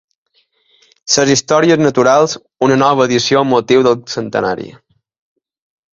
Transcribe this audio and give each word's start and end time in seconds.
Les 1.15 1.33
històries 1.33 1.83
naturals, 1.83 2.35
una 2.69 2.79
nova 2.85 3.07
edició 3.11 3.43
amb 3.45 3.55
motiu 3.57 3.87
del 3.89 4.01
centenari. 4.15 4.71